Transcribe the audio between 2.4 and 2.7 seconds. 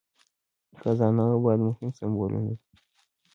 دي.